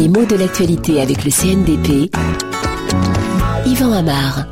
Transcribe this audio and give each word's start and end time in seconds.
Les 0.00 0.08
mots 0.08 0.24
de 0.24 0.34
l'actualité 0.34 0.98
avec 1.02 1.26
le 1.26 1.30
CNDP. 1.30 2.10
Yvan 3.66 3.92
Amar. 3.92 4.46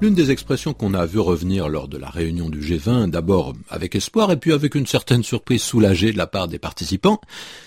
L'une 0.00 0.14
des 0.14 0.32
expressions 0.32 0.74
qu'on 0.74 0.94
a 0.94 1.06
vu 1.06 1.20
revenir 1.20 1.68
lors 1.68 1.86
de 1.86 1.96
la 1.96 2.08
réunion 2.08 2.48
du 2.48 2.58
G20, 2.58 3.08
d'abord 3.08 3.52
avec 3.70 3.94
espoir 3.94 4.32
et 4.32 4.36
puis 4.36 4.52
avec 4.52 4.74
une 4.74 4.88
certaine 4.88 5.22
surprise 5.22 5.62
soulagée 5.62 6.10
de 6.10 6.18
la 6.18 6.26
part 6.26 6.48
des 6.48 6.58
participants, 6.58 7.20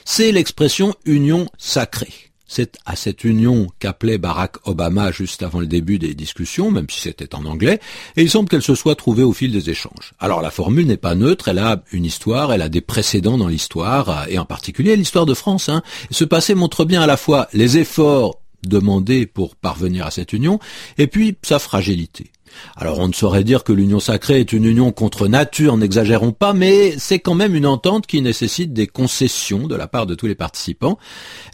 c'est 0.04 0.34
l'expression 0.34 0.96
union 1.06 1.48
sacrée. 1.58 2.27
C'est 2.48 2.78
à 2.86 2.96
cette 2.96 3.24
union 3.24 3.68
qu'appelait 3.80 4.18
Barack 4.18 4.56
Obama 4.66 5.12
juste 5.12 5.44
avant 5.44 5.60
le 5.60 5.68
début 5.68 6.00
des 6.00 6.14
discussions, 6.16 6.72
même 6.72 6.90
si 6.90 7.02
c'était 7.02 7.36
en 7.36 7.46
anglais, 7.46 7.80
et 8.16 8.22
il 8.22 8.30
semble 8.30 8.50
qu'elle 8.50 8.62
se 8.62 8.76
soit 8.76 8.96
trouvée 8.96 9.24
au 9.24 9.34
fil 9.34 9.52
des 9.52 9.70
échanges. 9.70 10.14
Alors 10.20 10.42
la 10.42 10.52
formule 10.52 10.88
n'est 10.88 10.98
pas 10.98 11.16
neutre, 11.16 11.50
elle 11.50 11.60
a 11.60 11.84
une 11.92 12.06
histoire, 12.06 12.54
elle 12.54 12.62
a 12.62 12.70
des 12.70 12.82
précédents 12.82 13.38
dans 13.38 13.48
l'histoire, 13.48 14.28
et 14.30 14.40
en 14.40 14.46
particulier 14.46 14.96
l'histoire 14.96 15.26
de 15.26 15.34
France. 15.34 15.70
Hein. 15.70 15.84
Ce 16.10 16.24
passé 16.24 16.56
montre 16.56 16.86
bien 16.86 17.02
à 17.02 17.08
la 17.08 17.18
fois 17.18 17.48
les 17.54 17.78
efforts 17.78 18.40
demandés 18.64 19.26
pour 19.26 19.56
parvenir 19.56 20.06
à 20.06 20.12
cette 20.12 20.34
union, 20.34 20.60
et 20.98 21.08
puis 21.08 21.38
sa 21.44 21.60
fragilité. 21.60 22.32
Alors 22.76 23.00
on 23.00 23.08
ne 23.08 23.14
saurait 23.14 23.44
dire 23.44 23.64
que 23.64 23.74
l'union 23.74 24.00
sacrée 24.00 24.40
est 24.40 24.54
une 24.54 24.66
union 24.66 24.92
contre 24.92 25.28
nature, 25.28 25.78
n'exagérons 25.78 26.32
pas, 26.32 26.54
mais 26.54 26.96
c'est 26.98 27.20
quand 27.20 27.36
même 27.36 27.56
une 27.56 27.66
entente 27.66 28.08
qui 28.08 28.22
nécessite 28.22 28.74
des 28.74 28.88
concessions 28.88 29.68
de 29.68 29.76
la 29.76 29.88
part 29.88 30.06
de 30.06 30.16
tous 30.16 30.28
les 30.28 30.36
participants. 30.36 30.98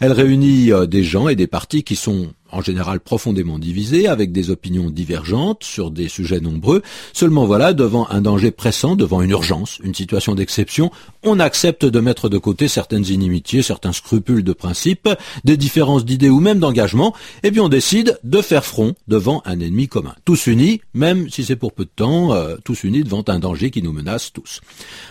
Elle 0.00 0.12
réunit 0.12 0.72
euh, 0.72 0.86
des 0.86 1.02
gens 1.02 1.28
et 1.28 1.36
des 1.36 1.46
partis 1.46 1.82
qui 1.82 1.96
sont 1.96 2.28
en 2.54 2.62
général 2.62 3.00
profondément 3.00 3.58
divisés, 3.58 4.06
avec 4.06 4.30
des 4.32 4.50
opinions 4.50 4.90
divergentes 4.90 5.64
sur 5.64 5.90
des 5.90 6.08
sujets 6.08 6.40
nombreux. 6.40 6.82
Seulement 7.12 7.46
voilà, 7.46 7.72
devant 7.72 8.08
un 8.10 8.20
danger 8.20 8.52
pressant, 8.52 8.96
devant 8.96 9.22
une 9.22 9.30
urgence, 9.30 9.78
une 9.82 9.94
situation 9.94 10.34
d'exception, 10.34 10.90
on 11.24 11.40
accepte 11.40 11.84
de 11.84 12.00
mettre 12.00 12.28
de 12.28 12.38
côté 12.38 12.68
certaines 12.68 13.06
inimitiés, 13.06 13.62
certains 13.62 13.92
scrupules 13.92 14.44
de 14.44 14.52
principe, 14.52 15.08
des 15.44 15.56
différences 15.56 16.04
d'idées 16.04 16.28
ou 16.28 16.40
même 16.40 16.60
d'engagement, 16.60 17.14
et 17.42 17.50
puis 17.50 17.60
on 17.60 17.68
décide 17.68 18.18
de 18.22 18.40
faire 18.40 18.64
front 18.64 18.94
devant 19.08 19.42
un 19.44 19.58
ennemi 19.58 19.88
commun. 19.88 20.14
Tous 20.24 20.46
unis, 20.46 20.80
même 20.94 21.28
si 21.28 21.44
c'est 21.44 21.56
pour 21.56 21.72
peu 21.72 21.84
de 21.84 21.90
temps, 21.94 22.32
euh, 22.32 22.56
tous 22.64 22.84
unis 22.84 23.02
devant 23.02 23.24
un 23.28 23.38
danger 23.38 23.70
qui 23.70 23.82
nous 23.82 23.92
menace 23.92 24.32
tous. 24.32 24.60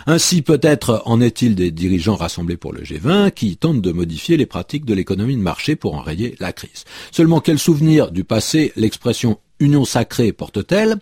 Ainsi 0.06 0.42
peut-être 0.42 1.02
en 1.04 1.20
est-il 1.20 1.54
des 1.54 1.70
dirigeants 1.70 2.16
rassemblés 2.16 2.56
pour 2.56 2.72
le 2.72 2.82
G20 2.82 3.30
qui 3.32 3.56
tentent 3.56 3.82
de 3.82 3.92
modifier 3.92 4.36
les 4.36 4.46
pratiques 4.46 4.84
de 4.84 4.94
l'économie 4.94 5.36
de 5.36 5.42
marché 5.42 5.76
pour 5.76 5.94
enrayer 5.94 6.34
la 6.40 6.52
crise. 6.52 6.84
Seulement 7.12 7.40
quel 7.40 7.58
souvenir 7.58 8.10
du 8.10 8.24
passé? 8.24 8.72
L'expression 8.76 9.38
union 9.60 9.84
sacrée 9.84 10.32
porte-t-elle 10.32 10.96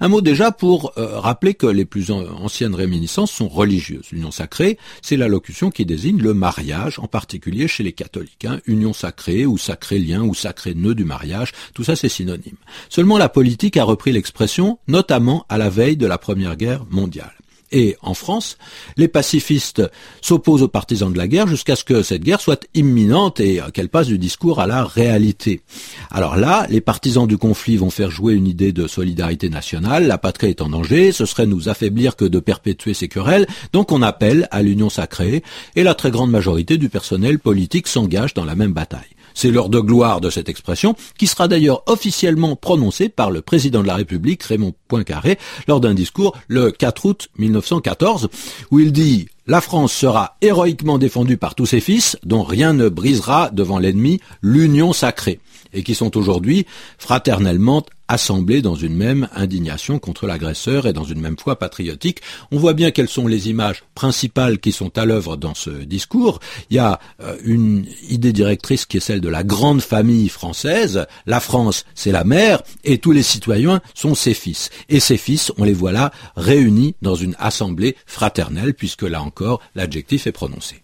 Un 0.00 0.08
mot 0.08 0.20
déjà 0.20 0.52
pour 0.52 0.92
euh, 0.96 1.18
rappeler 1.18 1.54
que 1.54 1.66
les 1.66 1.84
plus 1.84 2.10
anciennes 2.10 2.74
réminiscences 2.74 3.30
sont 3.30 3.48
religieuses. 3.48 4.10
L'union 4.12 4.30
sacrée, 4.30 4.78
c'est 5.02 5.16
la 5.16 5.28
locution 5.28 5.70
qui 5.70 5.86
désigne 5.86 6.20
le 6.20 6.34
mariage, 6.34 6.98
en 6.98 7.06
particulier 7.06 7.68
chez 7.68 7.82
les 7.82 7.92
catholiques. 7.92 8.46
Union 8.66 8.92
sacrée 8.92 9.46
ou 9.46 9.58
sacré 9.58 9.98
lien 9.98 10.22
ou 10.22 10.34
sacré 10.34 10.74
nœud 10.74 10.94
du 10.94 11.04
mariage, 11.04 11.52
tout 11.74 11.84
ça 11.84 11.96
c'est 11.96 12.08
synonyme. 12.08 12.56
Seulement 12.88 13.18
la 13.18 13.28
politique 13.28 13.76
a 13.76 13.84
repris 13.84 14.12
l'expression, 14.12 14.78
notamment 14.88 15.46
à 15.48 15.58
la 15.58 15.70
veille 15.70 15.96
de 15.96 16.06
la 16.06 16.18
Première 16.18 16.56
Guerre 16.56 16.84
mondiale 16.90 17.32
et 17.72 17.96
en 18.02 18.14
France, 18.14 18.58
les 18.96 19.08
pacifistes 19.08 19.82
s'opposent 20.20 20.62
aux 20.62 20.68
partisans 20.68 21.12
de 21.12 21.18
la 21.18 21.26
guerre 21.26 21.46
jusqu'à 21.46 21.76
ce 21.76 21.84
que 21.84 22.02
cette 22.02 22.22
guerre 22.22 22.40
soit 22.40 22.66
imminente 22.74 23.40
et 23.40 23.60
qu'elle 23.72 23.88
passe 23.88 24.06
du 24.06 24.18
discours 24.18 24.60
à 24.60 24.66
la 24.66 24.84
réalité. 24.84 25.62
Alors 26.10 26.36
là, 26.36 26.66
les 26.68 26.80
partisans 26.80 27.26
du 27.26 27.38
conflit 27.38 27.76
vont 27.76 27.90
faire 27.90 28.10
jouer 28.10 28.34
une 28.34 28.46
idée 28.46 28.72
de 28.72 28.86
solidarité 28.86 29.48
nationale, 29.48 30.06
la 30.06 30.18
patrie 30.18 30.48
est 30.48 30.62
en 30.62 30.68
danger, 30.68 31.12
ce 31.12 31.26
serait 31.26 31.46
nous 31.46 31.68
affaiblir 31.68 32.16
que 32.16 32.24
de 32.24 32.40
perpétuer 32.40 32.94
ces 32.94 33.08
querelles, 33.08 33.46
donc 33.72 33.92
on 33.92 34.02
appelle 34.02 34.48
à 34.50 34.62
l'union 34.62 34.90
sacrée, 34.90 35.42
et 35.76 35.82
la 35.82 35.94
très 35.94 36.10
grande 36.10 36.30
majorité 36.30 36.76
du 36.76 36.88
personnel 36.88 37.38
politique 37.38 37.88
s'engage 37.88 38.34
dans 38.34 38.44
la 38.44 38.54
même 38.54 38.72
bataille. 38.72 39.00
C'est 39.34 39.50
l'heure 39.50 39.68
de 39.68 39.80
gloire 39.80 40.20
de 40.20 40.30
cette 40.30 40.48
expression, 40.48 40.94
qui 41.18 41.26
sera 41.26 41.48
d'ailleurs 41.48 41.82
officiellement 41.86 42.56
prononcée 42.56 43.08
par 43.08 43.30
le 43.30 43.42
président 43.42 43.82
de 43.82 43.86
la 43.86 43.96
République, 43.96 44.42
Raymond 44.42 44.74
Poincaré, 44.88 45.38
lors 45.68 45.80
d'un 45.80 45.94
discours 45.94 46.36
le 46.48 46.70
4 46.70 47.06
août 47.06 47.28
1914, 47.38 48.28
où 48.70 48.80
il 48.80 48.92
dit 48.92 49.28
la 49.46 49.60
France 49.60 49.92
sera 49.92 50.36
héroïquement 50.40 50.98
défendue 50.98 51.36
par 51.36 51.56
tous 51.56 51.66
ses 51.66 51.80
fils, 51.80 52.16
dont 52.24 52.44
rien 52.44 52.72
ne 52.72 52.88
brisera 52.88 53.50
devant 53.50 53.80
l'ennemi 53.80 54.20
l'union 54.40 54.92
sacrée, 54.92 55.40
et 55.72 55.82
qui 55.82 55.96
sont 55.96 56.16
aujourd'hui 56.16 56.64
fraternellement 56.98 57.84
assemblés 58.12 58.60
dans 58.60 58.74
une 58.74 58.94
même 58.94 59.26
indignation 59.34 59.98
contre 59.98 60.26
l'agresseur 60.26 60.86
et 60.86 60.92
dans 60.92 61.04
une 61.04 61.20
même 61.20 61.38
foi 61.38 61.58
patriotique. 61.58 62.20
On 62.50 62.58
voit 62.58 62.74
bien 62.74 62.90
quelles 62.90 63.08
sont 63.08 63.26
les 63.26 63.48
images 63.48 63.84
principales 63.94 64.58
qui 64.58 64.70
sont 64.70 64.98
à 64.98 65.06
l'œuvre 65.06 65.38
dans 65.38 65.54
ce 65.54 65.70
discours. 65.70 66.38
Il 66.68 66.76
y 66.76 66.78
a 66.78 67.00
euh, 67.22 67.36
une 67.42 67.86
idée 68.10 68.34
directrice 68.34 68.84
qui 68.84 68.98
est 68.98 69.00
celle 69.00 69.22
de 69.22 69.30
la 69.30 69.44
grande 69.44 69.80
famille 69.80 70.28
française. 70.28 71.06
La 71.24 71.40
France, 71.40 71.86
c'est 71.94 72.12
la 72.12 72.24
mère, 72.24 72.62
et 72.84 72.98
tous 72.98 73.12
les 73.12 73.22
citoyens 73.22 73.80
sont 73.94 74.14
ses 74.14 74.34
fils. 74.34 74.68
Et 74.90 75.00
ces 75.00 75.16
fils, 75.16 75.50
on 75.56 75.64
les 75.64 75.72
voit 75.72 75.92
là 75.92 76.12
réunis 76.36 76.94
dans 77.00 77.14
une 77.14 77.34
assemblée 77.38 77.96
fraternelle, 78.04 78.74
puisque 78.74 79.02
là 79.02 79.22
encore, 79.22 79.60
l'adjectif 79.74 80.26
est 80.26 80.32
prononcé. 80.32 80.82